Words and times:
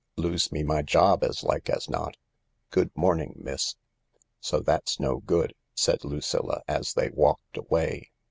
Lose 0.17 0.51
me 0.51 0.63
my 0.63 0.81
job 0.81 1.23
as 1.23 1.43
like 1.43 1.69
as 1.69 1.87
not. 1.87 2.17
Good 2.71 2.89
morning, 2.97 3.35
miss."" 3.37 3.75
So 4.39 4.59
that's 4.59 4.99
no 4.99 5.19
good," 5.19 5.53
said 5.75 6.03
Lucilla, 6.03 6.63
as 6.67 6.95
they 6.95 7.11
walked 7.11 7.55
away. 7.55 8.09